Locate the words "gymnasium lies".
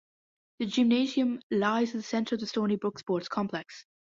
0.65-1.89